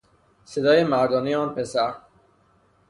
صدای 0.45 0.83
مردانهی 0.83 1.35
آن 1.35 1.55
پسر 1.55 1.93